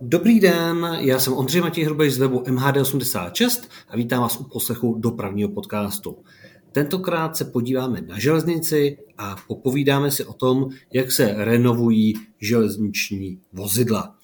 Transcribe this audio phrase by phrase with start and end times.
[0.00, 4.94] Dobrý den, já jsem Ondřej Matěj Hrubej z webu MHD86 a vítám vás u poslechu
[4.98, 6.18] dopravního podcastu.
[6.72, 14.14] Tentokrát se podíváme na železnici a popovídáme si o tom, jak se renovují železniční vozidla.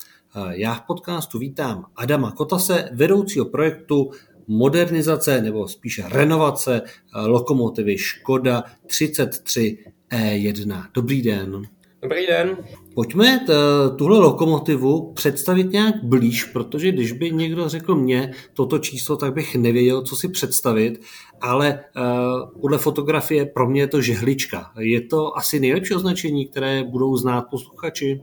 [0.50, 4.10] Já v podcastu vítám Adama Kotase, vedoucího projektu
[4.46, 6.82] modernizace nebo spíše renovace
[7.26, 9.78] lokomotivy Škoda 33
[10.10, 10.86] E1.
[10.94, 11.62] Dobrý den.
[12.02, 12.56] Dobrý den.
[12.94, 13.52] Pojďme t,
[13.96, 19.56] tuhle lokomotivu představit nějak blíž, protože když by někdo řekl mě toto číslo, tak bych
[19.56, 21.00] nevěděl, co si představit,
[21.40, 24.72] ale uh, podle fotografie pro mě je to žehlička.
[24.78, 28.22] Je to asi nejlepší označení, které budou znát posluchači?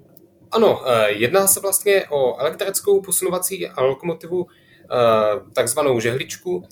[0.52, 4.96] Ano, eh, jedná se vlastně o elektrickou posunovací lokomotivu, eh,
[5.54, 6.64] takzvanou žehličku,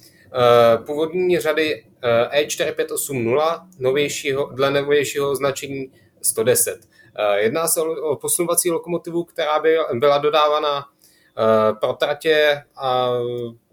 [0.85, 1.84] původní řady
[2.32, 6.79] E4580, novějšího, dle novějšího označení 110.
[7.20, 13.09] Eh, jedná se o posunovací lokomotivu, která by byla dodávána eh, pro tratě a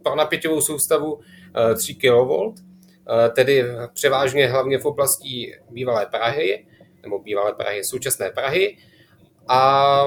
[0.03, 1.21] pro napěťovou soustavu
[1.77, 2.55] 3 eh, kV,
[3.35, 6.67] tedy převážně hlavně v oblasti bývalé Prahy,
[7.03, 8.77] nebo bývalé Prahy, současné Prahy.
[9.49, 10.05] A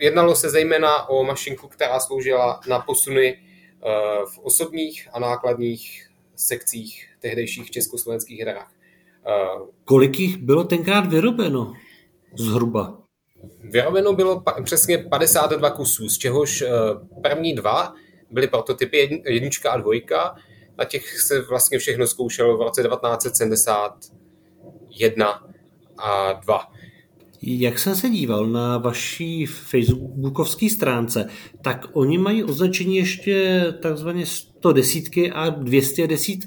[0.00, 3.38] jednalo se zejména o mašinku, která sloužila na posuny
[4.34, 8.72] v osobních a nákladních sekcích tehdejších československých hrách.
[9.84, 11.74] Kolik jich bylo tenkrát vyrobeno?
[12.36, 12.98] Zhruba.
[13.60, 16.68] Vyrobeno bylo pa- přesně 52 kusů, z čehož uh,
[17.22, 17.94] první dva
[18.30, 20.34] byly prototypy jednička a dvojka.
[20.78, 25.42] Na těch se vlastně všechno zkoušelo v roce 1971
[25.98, 26.60] a 2.
[27.42, 31.28] Jak jsem se díval na vaší facebookovské stránce,
[31.62, 36.38] tak oni mají označení ještě takzvaně 110 a 210.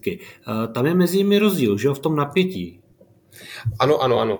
[0.73, 2.81] Tam je mezi nimi rozdíl, že jo, v tom napětí.
[3.79, 4.39] Ano, ano, ano.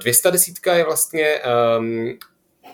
[0.00, 1.40] 210 eh, je vlastně
[1.78, 2.18] um,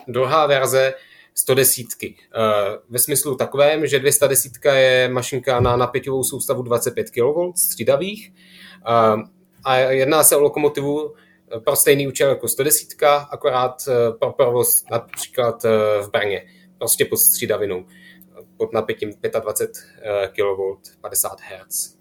[0.07, 0.93] druhá verze
[1.33, 1.85] 110.
[2.03, 8.33] Uh, eh, ve smyslu takovém, že 210 je mašinka na napěťovou soustavu 25 kV střídavých
[8.87, 9.21] uh,
[9.63, 11.13] a jedná se o lokomotivu
[11.63, 12.87] pro stejný účel jako 110,
[13.29, 13.89] akorát
[14.19, 15.63] pro provoz například
[16.01, 16.45] v Brně,
[16.77, 17.85] prostě pod střídavinou,
[18.57, 21.95] pod napětím 25 kV 50 Hz.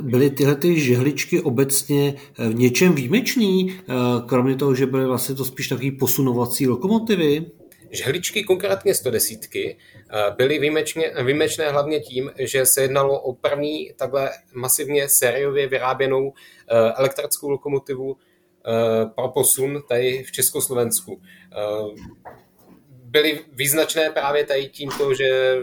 [0.00, 3.92] Byly tyhle ty žehličky obecně eh, v něčem výjimečný, eh,
[4.28, 7.46] kromě toho, že byly vlastně to spíš takový posunovací lokomotivy?
[7.90, 9.76] Žehličky, konkrétně 110, eh,
[10.36, 16.32] byly výjimečně, výjimečné hlavně tím, že se jednalo o první takhle masivně sériově vyráběnou
[16.96, 18.16] elektrickou lokomotivu
[19.14, 21.20] pro posun tady v Československu.
[22.88, 25.56] Byly význačné právě tady tímto, že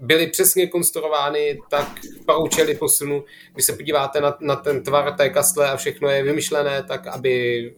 [0.00, 3.24] byly přesně konstruovány tak pro účely posunu.
[3.52, 7.74] Když se podíváte na, na ten tvar té kastle a všechno je vymyšlené tak, aby...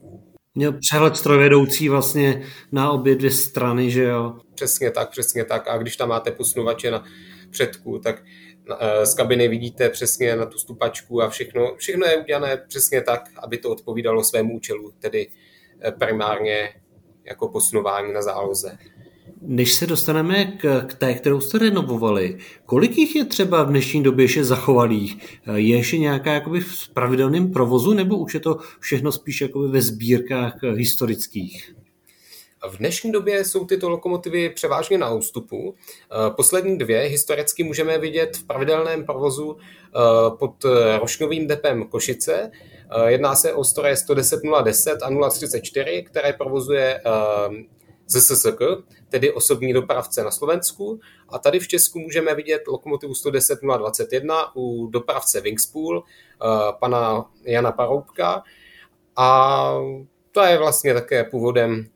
[0.54, 4.38] Měl přehled strojvedoucí vlastně na obě dvě strany, že jo?
[4.54, 5.68] Přesně tak, přesně tak.
[5.68, 7.04] A když tam máte posunovače na
[7.50, 8.22] předku, tak
[8.80, 13.30] eh, z kabiny vidíte přesně na tu stupačku a všechno, všechno je udělané přesně tak,
[13.42, 15.28] aby to odpovídalo svému účelu, tedy
[15.80, 16.74] eh, primárně
[17.24, 18.78] jako posunování na záloze.
[19.40, 24.02] Než se dostaneme k, k té, kterou jste renovovali, kolik jich je třeba v dnešní
[24.02, 25.40] době ještě zachovalých?
[25.54, 29.82] Je ještě nějaká jakoby v pravidelném provozu, nebo už je to všechno spíš jakoby ve
[29.82, 31.76] sbírkách historických?
[32.68, 35.74] V dnešní době jsou tyto lokomotivy převážně na ústupu.
[36.36, 40.00] Poslední dvě historicky můžeme vidět v pravidelném provozu eh,
[40.38, 40.64] pod
[41.00, 42.50] Rošňovým depem Košice.
[42.90, 47.76] Eh, jedná se o stroje 110 010 a 034, které provozuje eh,
[48.08, 48.60] ZSSK,
[49.08, 51.00] tedy osobní dopravce na Slovensku.
[51.28, 56.46] A tady v Česku můžeme vidět lokomotivu 110 021 u dopravce Wingspool, eh,
[56.80, 58.42] pana Jana Paroubka.
[59.16, 59.72] A
[60.32, 61.86] to je vlastně také původem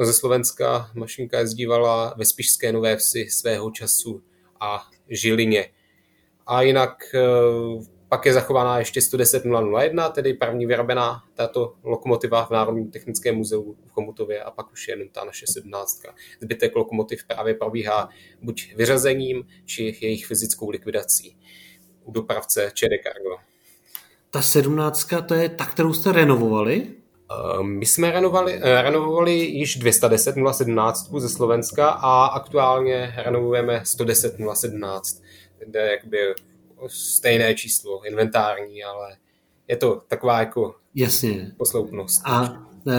[0.00, 0.90] ze Slovenska.
[0.94, 4.22] Mašinka jezdívala ve Spišské Nové Vsi svého času
[4.60, 5.70] a Žilině.
[6.46, 7.20] A jinak eh,
[8.08, 13.76] pak je zachovaná ještě 110 001, tedy první vyrobená tato lokomotiva v Národním technickém muzeu
[13.86, 16.02] v Chomutově a pak už je jenom ta naše 17.
[16.40, 18.08] Zbytek lokomotiv právě probíhá
[18.42, 21.36] buď vyřazením, či jejich fyzickou likvidací
[22.04, 23.36] u dopravce ČD Cargo.
[24.30, 25.08] Ta 17.
[25.28, 26.86] to je ta, kterou jste renovovali?
[27.30, 34.38] Ehm, my jsme renovovali, eh, renovovali již 210 017 ze Slovenska a aktuálně renovujeme 110
[34.38, 35.22] 017,
[35.58, 36.34] kde jakby
[36.86, 39.16] stejné číslo inventární, ale
[39.68, 41.52] je to taková jako Jasně.
[41.56, 42.22] posloupnost.
[42.24, 42.92] A uh,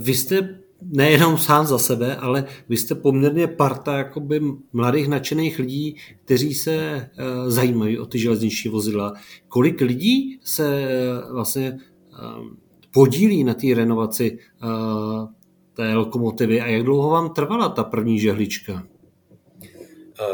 [0.00, 4.40] vy jste nejenom sám za sebe, ale vy jste poměrně parta jakoby
[4.72, 9.12] mladých nadšených lidí, kteří se uh, zajímají o ty železniční vozidla.
[9.48, 10.88] Kolik lidí se
[11.26, 12.46] uh, vlastně uh,
[12.92, 15.28] podílí na té renovaci uh,
[15.74, 18.86] té lokomotivy a jak dlouho vám trvala ta první žehlička?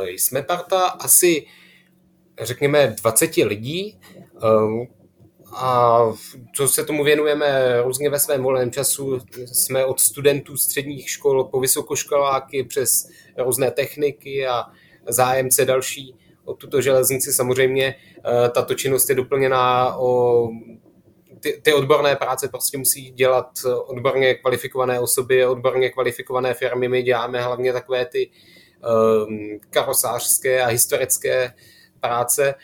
[0.05, 1.47] Jsme parta asi,
[2.41, 4.01] řekněme, 20 lidí
[5.53, 6.01] a
[6.55, 11.61] co se tomu věnujeme různě ve svém volném času, jsme od studentů středních škol po
[11.61, 13.09] vysokoškoláky přes
[13.39, 14.65] různé techniky a
[15.09, 16.15] zájemce další
[16.45, 17.33] o tuto železnici.
[17.33, 20.49] Samozřejmě eh, tato činnost je doplněná o
[21.41, 23.51] ty, ty odborné práce prostě musí dělat
[23.87, 26.89] odborně kvalifikované osoby, odborně kvalifikované firmy.
[26.89, 28.31] My děláme hlavně takové ty
[29.27, 31.53] um, karosářské a historické
[32.01, 32.55] práce.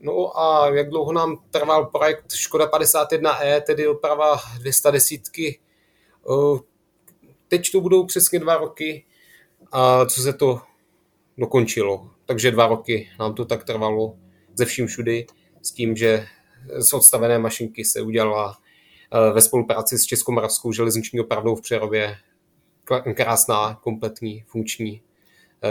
[0.00, 5.20] No a jak dlouho nám trval projekt Škoda 51E, tedy oprava 210.
[7.48, 9.04] Teď to budou přesně dva roky,
[9.72, 10.60] a co se to
[11.38, 12.10] dokončilo.
[12.26, 14.16] Takže dva roky nám to tak trvalo
[14.54, 15.26] ze vším všudy,
[15.62, 16.26] s tím, že
[16.78, 18.58] z odstavené mašinky se udělala
[19.10, 22.16] e, ve spolupráci s Českomoravskou železniční opravnou v Přerově
[23.14, 25.02] krásná, kompletní, funkční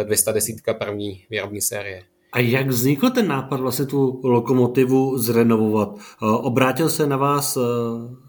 [0.04, 2.04] 210 e, první výrobní série.
[2.34, 5.90] A jak vznikl ten nápad vlastně tu lokomotivu zrenovovat?
[5.98, 7.62] Eh, obrátil se na vás eh,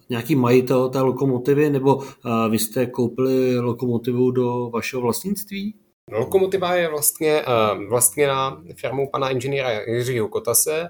[0.09, 5.75] nějaký majitel té lokomotivy, nebo eh, vy jste koupili lokomotivu do vašeho vlastnictví?
[6.13, 7.43] Lokomotiva je vlastně
[7.89, 10.89] vlastněná firmou pana inženýra Jiřího Kotase,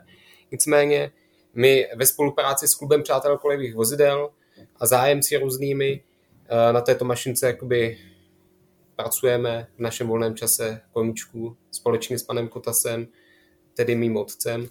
[0.53, 1.13] nicméně
[1.55, 4.31] my ve spolupráci s klubem Přátel kolejových vozidel
[4.81, 6.03] a zájemci různými
[6.73, 7.99] na této mašince jakoby
[9.01, 13.07] pracujeme v našem volném čase koníčku společně s panem Kotasem,
[13.75, 14.69] tedy mým otcem.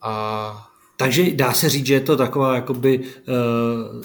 [0.00, 3.04] A takže dá se říct, že je to taková jakoby uh,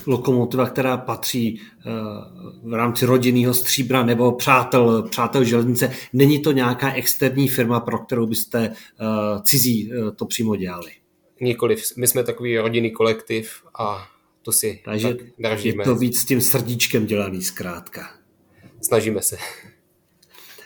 [0.05, 5.91] lokomotiva, která patří uh, v rámci rodinného stříbra nebo přátel, přátel železnice.
[6.13, 10.91] Není to nějaká externí firma, pro kterou byste uh, cizí uh, to přímo dělali?
[11.41, 11.83] Nikoliv.
[11.97, 14.07] My jsme takový rodinný kolektiv a
[14.41, 18.22] to si Takže tak je to víc s tím srdíčkem dělaný zkrátka.
[18.83, 19.37] Snažíme se.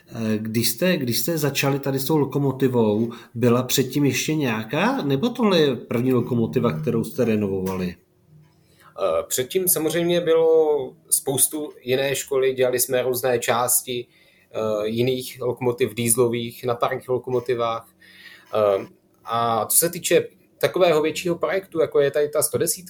[0.09, 5.29] Eh, když jste, když jste začali tady s tou lokomotivou, byla předtím ještě nějaká, nebo
[5.29, 7.95] tohle je první lokomotiva, kterou jste renovovali?
[8.99, 14.07] Eh, předtím samozřejmě bylo spoustu jiné školy, dělali jsme různé části
[14.51, 17.87] eh, jiných lokomotiv dýzlových na parních lokomotivách.
[19.25, 20.27] A co se týče
[20.57, 22.85] takového většího projektu, jako je tady ta 110,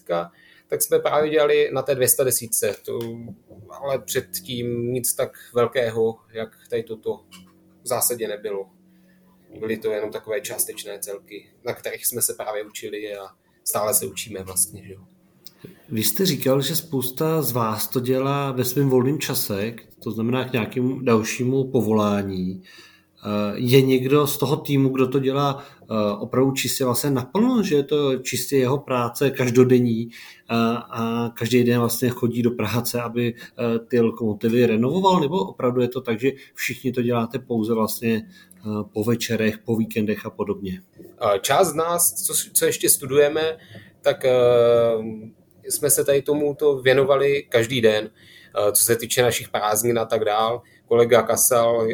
[0.67, 2.77] tak jsme právě dělali na té 210.
[2.85, 2.99] To,
[3.69, 7.25] ale předtím nic tak velkého, jak tady toto
[7.83, 8.69] v zásadě nebylo.
[9.59, 13.27] Byly to jenom takové částečné celky, na kterých jsme se právě učili a
[13.63, 14.83] stále se učíme vlastně.
[14.87, 14.95] Že?
[15.89, 19.73] Vy jste říkal, že spousta z vás to dělá ve svém volném čase,
[20.03, 22.63] to znamená k nějakému dalšímu povolání.
[22.63, 22.96] Eh,
[23.55, 25.85] je někdo z toho týmu, kdo to dělá eh,
[26.19, 30.55] opravdu čistě vlastně naplno, že je to čistě jeho práce každodenní eh,
[30.89, 33.33] a každý den vlastně chodí do práce, aby
[33.87, 38.23] ty lokomotivy renovoval, nebo opravdu je to tak, že všichni to děláte pouze vlastně
[38.93, 40.81] po večerech, po víkendech a podobně?
[41.41, 43.57] Část z nás, co, co ještě studujeme,
[44.01, 44.25] tak
[45.69, 48.09] jsme se tady tomuto věnovali každý den,
[48.71, 50.61] co se týče našich prázdnin a tak dál.
[50.87, 51.87] Kolega Kasal,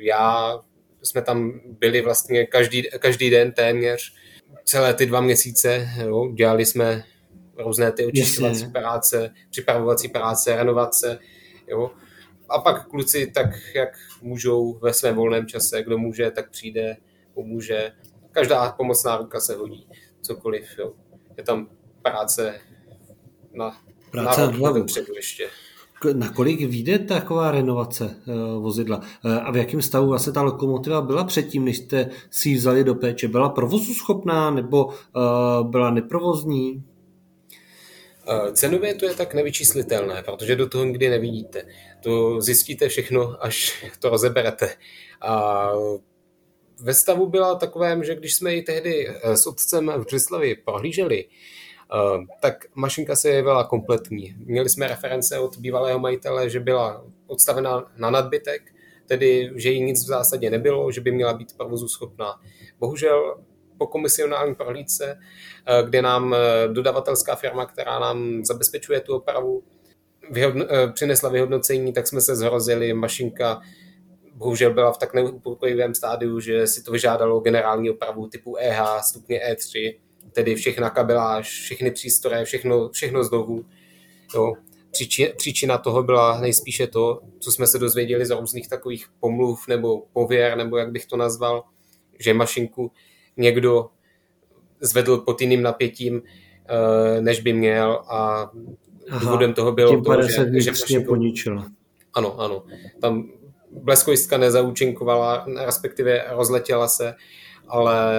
[0.00, 0.60] já,
[1.02, 4.14] jsme tam byli vlastně každý, každý den téměř
[4.64, 5.88] celé ty dva měsíce.
[6.04, 6.32] Jo.
[6.34, 7.04] Dělali jsme
[7.58, 11.18] různé ty očišťovací práce, připravovací práce, renovace.
[11.66, 11.90] Jo.
[12.48, 13.88] A pak kluci tak, jak
[14.22, 16.96] můžou ve svém volném čase, kdo může, tak přijde,
[17.34, 17.92] pomůže.
[18.32, 19.88] Každá pomocná ruka se hodí,
[20.22, 20.78] cokoliv.
[20.78, 20.92] Jo.
[21.36, 21.68] Je tam
[22.02, 22.60] práce
[23.52, 25.48] na, práce na, na předu ještě.
[26.12, 29.00] Na kolik vyjde taková renovace uh, vozidla?
[29.24, 32.84] Uh, a v jakém stavu vlastně ta lokomotiva byla předtím, než jste si ji vzali
[32.84, 33.28] do péče?
[33.28, 36.84] Byla provozu schopná nebo uh, byla neprovozní?
[38.52, 41.62] Cenově to je tak nevyčíslitelné, protože do toho nikdy nevidíte.
[42.02, 44.74] To zjistíte všechno, až to rozeberete.
[45.20, 45.70] A
[46.80, 51.24] ve stavu byla takovém, že když jsme ji tehdy s otcem v Břislavi prohlíželi,
[52.40, 54.34] tak mašinka se jevila kompletní.
[54.38, 58.62] Měli jsme reference od bývalého majitele, že byla odstavena na nadbytek,
[59.06, 62.40] tedy že jí nic v zásadě nebylo, že by měla být provozu schopná.
[62.78, 63.38] Bohužel
[63.78, 65.18] po komisionální prohlídce,
[65.66, 69.62] eh, kde nám eh, dodavatelská firma, která nám zabezpečuje tu opravu,
[70.30, 73.60] vyhodno, eh, přinesla vyhodnocení, tak jsme se zhrozili, mašinka
[74.34, 79.40] bohužel byla v tak neupokojivém stádiu, že si to vyžádalo generální opravu typu EH, stupně
[79.52, 79.98] E3,
[80.38, 83.64] tedy všechna kabeláž, všechny přístroje, všechno, všechno z dohu.
[84.34, 84.54] Jo.
[84.90, 90.02] Příčina, příčina toho byla nejspíše to, co jsme se dozvěděli z různých takových pomluv nebo
[90.12, 91.64] pověr, nebo jak bych to nazval,
[92.18, 92.92] že mašinku
[93.36, 93.90] někdo
[94.80, 98.50] zvedl pod jiným napětím, eh, než by měl a
[99.10, 101.64] Aha, důvodem toho bylo to, že, že mašinku, poničil.
[102.14, 102.64] Ano, ano.
[103.00, 103.30] Tam
[103.70, 107.14] bleskojistka nezaučinkovala, respektive rozletěla se,
[107.68, 108.12] ale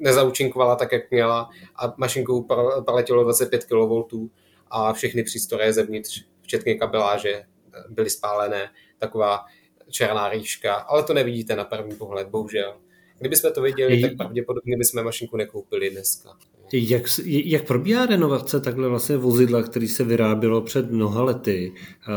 [0.00, 2.46] nezaučinkovala tak, jak měla a mašinkou
[2.84, 4.30] proletělo 25 kV
[4.70, 7.42] a všechny přístroje zevnitř, včetně kabeláže,
[7.88, 8.70] byly spálené.
[8.98, 9.40] Taková
[9.88, 12.76] černá rýška, ale to nevidíte na první pohled, bohužel.
[13.18, 16.36] Kdybychom to viděli, tak pravděpodobně bychom mašinku nekoupili dneska.
[16.72, 21.72] Jak, jak probíhá renovace takhle vlastně vozidla, který se vyrábělo před mnoha lety?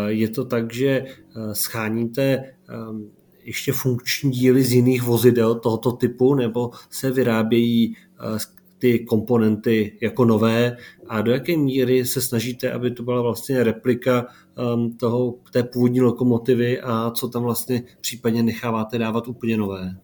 [0.08, 1.06] Je to tak, že
[1.54, 2.54] scháníte
[3.44, 7.96] ještě funkční díly z jiných vozidel tohoto typu, nebo se vyrábějí
[8.78, 14.28] ty komponenty jako nové a do jaké míry se snažíte, aby to byla vlastně replika
[15.00, 19.96] toho, té původní lokomotivy a co tam vlastně případně necháváte dávat úplně nové?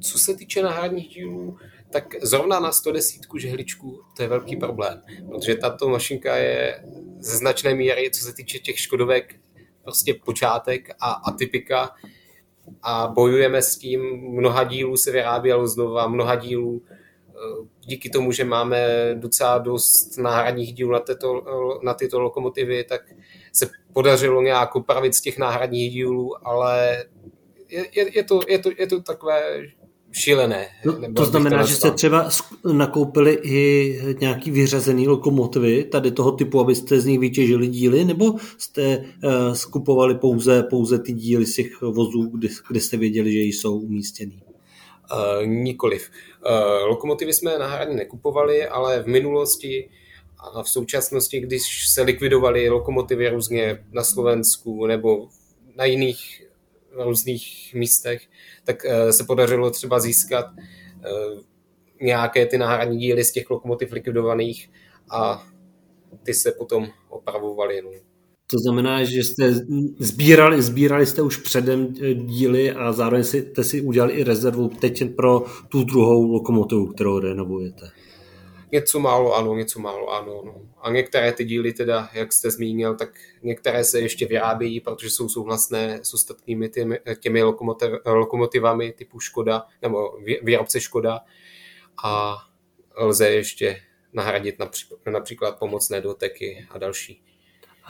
[0.00, 1.56] Co se týče náhradních dílů,
[1.90, 6.84] tak zrovna na 110 žehličku to je velký problém, protože tato mašinka je
[7.18, 9.34] ze značné míry, co se týče těch škodovek,
[9.82, 11.90] prostě počátek a atypika
[12.82, 18.44] a bojujeme s tím, mnoha dílů se vyrábělo znova, mnoha dílů eh, díky tomu, že
[18.44, 21.42] máme docela dost náhradních dílů na, této,
[21.82, 23.00] na tyto lokomotivy, tak
[23.52, 27.04] se podařilo nějak upravit z těch náhradních dílů, ale
[27.68, 29.62] je, je, je, to, je, to, je to takové
[30.14, 30.66] šílené.
[30.84, 32.28] No, to znamená, že jste třeba
[32.72, 38.98] nakoupili i nějaký vyřazený lokomotivy tady toho typu, abyste z nich vytěžili díly, nebo jste
[38.98, 43.78] uh, skupovali pouze, pouze ty díly z těch vozů, kde, kde jste věděli, že jsou
[43.78, 44.42] umístěný?
[45.12, 46.10] Uh, nikoliv.
[46.46, 49.88] Uh, lokomotivy jsme náhradně nekupovali, ale v minulosti
[50.38, 55.28] a v současnosti, když se likvidovaly lokomotivy různě na Slovensku nebo
[55.76, 56.43] na jiných
[57.02, 58.22] různých místech,
[58.64, 61.08] tak eh, se podařilo třeba získat eh,
[62.00, 64.70] nějaké ty náhradní díly z těch lokomotiv likvidovaných
[65.10, 65.46] a
[66.22, 67.82] ty se potom opravovaly.
[67.82, 67.90] No.
[68.50, 69.54] To znamená, že jste
[69.98, 75.14] sbírali, sbírali jste už předem eh, díly a zároveň jste si udělali i rezervu teď
[75.16, 77.86] pro tu druhou lokomotivu, kterou renovujete.
[78.72, 80.42] Něco málo ano, něco málo ano.
[80.44, 80.54] No.
[80.80, 83.10] A některé ty díly teda, jak jste zmínil, tak
[83.42, 89.66] některé se ještě vyrábějí, protože jsou souhlasné s ostatními těmi, těmi lokomotiv, lokomotivami typu Škoda,
[89.82, 91.20] nebo výrobce Škoda
[92.04, 92.36] a
[92.96, 93.80] lze ještě
[94.12, 94.56] nahradit
[95.06, 97.22] například pomocné doteky a další.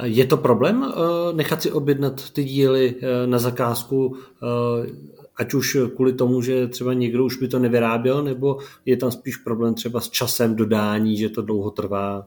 [0.02, 5.76] Je to problém eh, nechat si objednat ty díly eh, na zakázku eh, ať už
[5.94, 10.00] kvůli tomu, že třeba někdo už by to nevyráběl, nebo je tam spíš problém třeba
[10.00, 12.26] s časem dodání, že to dlouho trvá?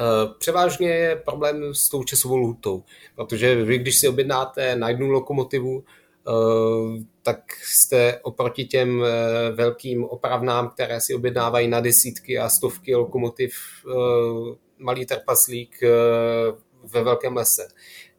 [0.00, 2.82] Eh, převážně je problém s tou časovou lhutou,
[3.14, 10.04] protože vy, když si objednáte na jednu lokomotivu, eh, tak jste oproti těm eh, velkým
[10.04, 13.52] opravnám, které si objednávají na desítky a stovky lokomotiv,
[14.78, 15.80] malý trpaslík
[16.84, 17.68] ve velkém lese.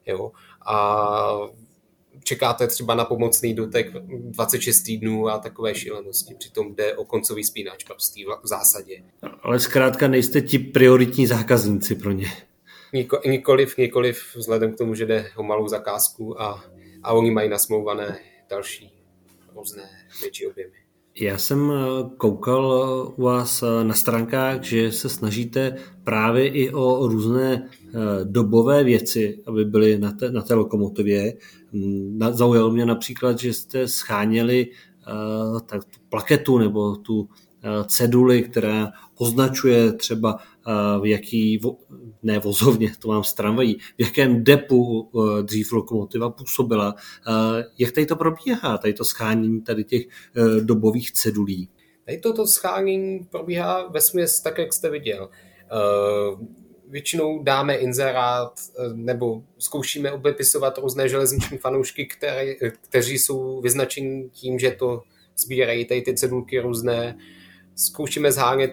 [0.06, 0.32] Jo?
[0.66, 1.38] A
[2.24, 6.34] čekáte třeba na pomocný dotek 26 týdnů a takové šílenosti.
[6.34, 9.02] Přitom jde o koncový spínač prostě v zásadě.
[9.42, 12.26] Ale zkrátka nejste ti prioritní zákazníci pro ně.
[12.92, 16.64] Niko, nikoliv, nikoliv, vzhledem k tomu, že jde o malou zakázku a,
[17.02, 18.18] a oni mají nasmlouvané
[18.50, 18.92] další
[19.56, 19.82] různé
[20.22, 20.84] větší objemy.
[21.20, 22.66] Já jsem eh, koukal
[23.16, 27.90] u vás eh, na stránkách, že se snažíte právě i o různé eh,
[28.24, 31.32] dobové věci, aby byly na té, na té lokomotivě.
[32.30, 34.66] Zaujalo mě například, že jste scháněli
[35.66, 37.28] tak tu plaketu nebo tu
[37.86, 40.38] ceduli, která označuje třeba
[41.00, 41.60] v jaký,
[42.22, 46.94] ne vozovně, to mám z tramvají, v jakém depu eh, dřív lokomotiva působila.
[47.28, 51.68] Eh, jak tady to probíhá, tady to schánění tady těch eh, dobových cedulí?
[52.06, 55.28] Tady toto schánění probíhá ve směs tak, jak jste viděl.
[56.94, 58.60] Většinou dáme inzerát
[58.92, 65.02] nebo zkoušíme obepisovat různé železniční fanoušky, které, kteří jsou vyznačeni tím, že to
[65.36, 67.18] sbírají tady ty cedulky různé.
[67.76, 68.72] Zkoušíme zhánět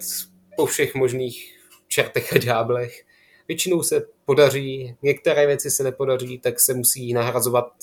[0.56, 3.04] po všech možných čertech a ďáblech.
[3.48, 7.74] Většinou se podaří, některé věci se nepodaří, tak se musí nahrazovat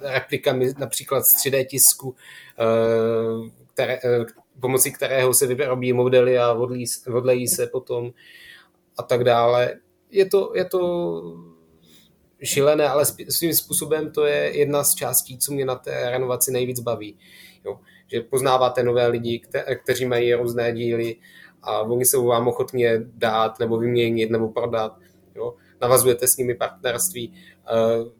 [0.00, 2.14] replikami například z 3D tisku,
[2.58, 4.24] eh, které, eh,
[4.60, 6.52] pomocí kterého se vyrobí modely a
[7.06, 8.12] odlejí se potom
[8.96, 9.74] a tak dále.
[10.10, 11.22] Je to, je to
[12.42, 16.80] šílené, ale svým způsobem to je jedna z částí, co mě na té renovaci nejvíc
[16.80, 17.18] baví.
[17.64, 17.80] Jo.
[18.06, 21.16] Že poznáváte nové lidi, kte, kteří mají různé díly
[21.62, 24.98] a oni se vám ochotně dát nebo vyměnit nebo prodat.
[25.34, 25.54] Jo?
[25.80, 27.34] Navazujete s nimi partnerství.
[27.72, 28.12] Uh,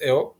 [0.00, 0.32] jo?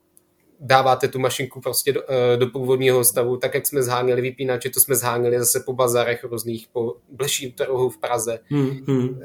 [0.65, 4.81] Dáváte tu mašinku prostě do, uh, do původního stavu, tak jak jsme zháněli vypínače, to
[4.81, 8.39] jsme zháněli zase po bazarech různých, po bleším trhu v Praze.
[8.45, 9.21] Hmm, hmm.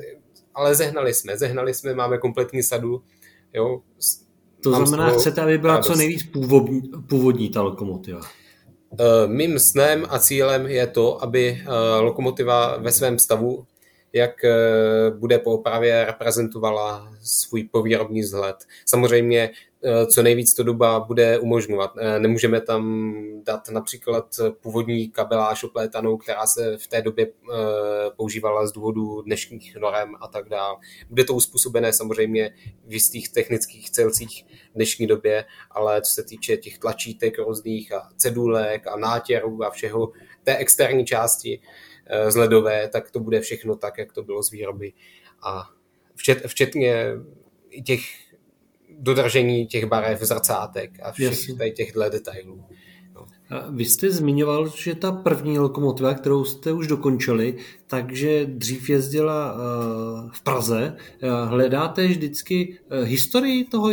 [0.53, 3.01] Ale zehnali jsme, zehnali jsme, máme kompletní sadu
[3.53, 3.81] Jo?
[4.63, 8.21] To Mám znamená, chcete, aby byla co nejvíc původní, původní ta lokomotiva.
[9.27, 11.61] Mým snem a cílem je to, aby
[11.99, 13.65] lokomotiva ve svém stavu
[14.13, 14.51] jak eh,
[15.11, 18.55] bude po opravě reprezentovala svůj povýrobní vzhled.
[18.85, 19.51] Samozřejmě
[19.83, 21.93] eh, co nejvíc to doba bude umožňovat.
[21.97, 23.13] Eh, nemůžeme tam
[23.43, 27.27] dát například původní kabeláž oplétanou, která se v té době
[28.17, 30.75] používala z důvodu dnešních norem a tak dále.
[31.09, 32.53] Bude to uspůsobené samozřejmě
[32.87, 38.09] v jistých technických celcích v dnešní době, ale co se týče těch tlačítek různých a
[38.17, 40.11] cedulek a nátěrů a všeho
[40.43, 41.61] té externí části,
[42.27, 44.93] z ledové, tak to bude všechno tak, jak to bylo z výroby.
[45.43, 45.69] A
[46.15, 47.05] včet, včetně
[47.85, 48.01] těch
[48.99, 52.63] dodržení těch barev, zrcátek a všech tady těchto detailů.
[53.13, 53.27] No.
[53.71, 59.57] Vy jste zmiňoval, že ta první lokomotiva, kterou jste už dokončili, takže dřív jezdila
[60.33, 60.97] v Praze.
[61.45, 63.91] Hledáte vždycky historii toho,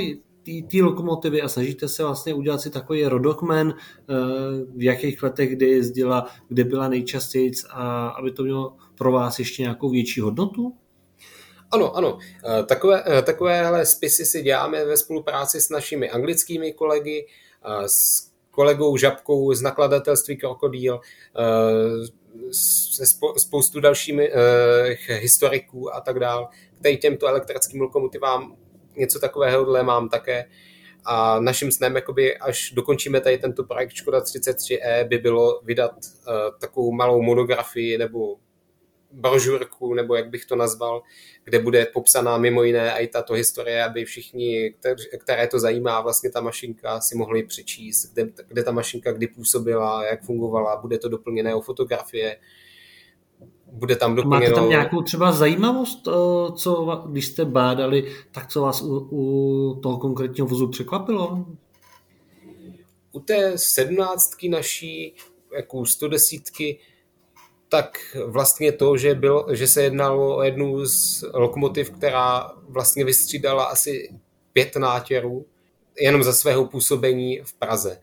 [0.70, 4.14] té lokomotivy a snažíte se vlastně udělat si takový rodokmen, eh,
[4.76, 9.62] v jakých letech kdy jezdila, kde byla nejčastěji a aby to mělo pro vás ještě
[9.62, 10.72] nějakou větší hodnotu?
[11.70, 12.18] Ano, ano.
[12.44, 17.26] Eh, takové, eh, takovéhle spisy si děláme ve spolupráci s našimi anglickými kolegy,
[17.86, 21.00] s kolegou Žabkou z nakladatelství Krokodýl,
[22.50, 23.04] se
[23.36, 24.30] spoustu dalšími
[25.08, 26.46] historiků a tak dále,
[26.78, 28.56] který těmto elektrickým lokomotivám
[28.96, 30.44] něco takového mám také.
[31.04, 36.34] A naším snem, jakoby, až dokončíme tady tento projekt Škoda 33E, by bylo vydat uh,
[36.60, 38.36] takovou malou monografii nebo
[39.12, 41.02] brožurku, nebo jak bych to nazval,
[41.44, 44.74] kde bude popsaná mimo jiné i tato historie, aby všichni,
[45.18, 50.04] které to zajímá, vlastně ta mašinka si mohli přečíst, kde, kde ta mašinka kdy působila,
[50.04, 52.36] jak fungovala, bude to doplněné o fotografie,
[53.72, 54.40] bude tam doplněno...
[54.40, 56.12] Máte tam nějakou třeba zajímavost, eh,
[56.56, 61.46] co, když jste bádali, tak co vás u, u toho konkrétního vozu překvapilo?
[63.12, 65.14] U té sedmnáctky naší,
[65.56, 66.42] jako 110
[67.68, 73.64] tak vlastně to, že, byl, že se jednalo o jednu z lokomotiv, která vlastně vystřídala
[73.64, 74.08] asi
[74.52, 75.46] pět nátěrů,
[76.00, 78.00] jenom za svého působení v Praze.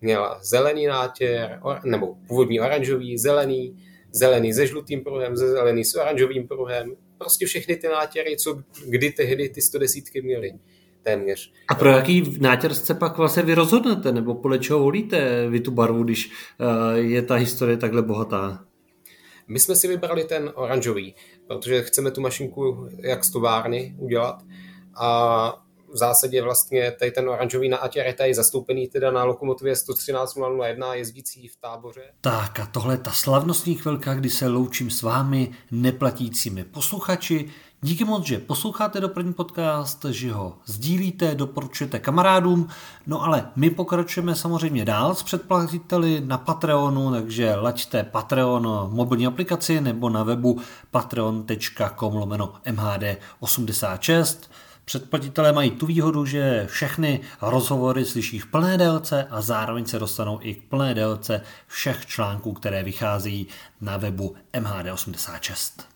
[0.00, 6.96] Měla zelený nátěr, nebo původní oranžový, zelený, zelený se žlutým pruhem, zelený s oranžovým pruhem,
[7.18, 10.52] prostě všechny ty nátěry, co kdy tehdy ty 110 měly
[11.02, 11.52] téměř.
[11.68, 16.02] A pro jaký nátěr pak vlastně vy rozhodnete, nebo podle čeho volíte vy tu barvu,
[16.02, 18.64] když eh, je ta historie takhle bohatá?
[19.48, 21.14] My jsme si vybrali ten oranžový,
[21.46, 24.42] protože chceme tu mašinku jak z továrny udělat
[25.00, 30.94] a v zásadě vlastně tady ten oranžový nátěr je tady zastoupený teda na lokomotivě 113001
[30.94, 32.02] jezdící v táboře.
[32.20, 37.50] Tak a tohle je ta slavnostní chvilka, kdy se loučím s vámi, neplatícími posluchači.
[37.84, 42.68] Díky moc, že posloucháte do první podcast, že ho sdílíte, doporučujete kamarádům.
[43.06, 49.80] No ale my pokračujeme samozřejmě dál s předplatiteli na Patreonu, takže laďte Patreon mobilní aplikaci
[49.80, 54.38] nebo na webu patreon.com lomeno mhd86.
[54.84, 60.38] Předplatitelé mají tu výhodu, že všechny rozhovory slyší v plné délce a zároveň se dostanou
[60.42, 63.46] i k plné délce všech článků, které vychází
[63.80, 65.91] na webu MHD86.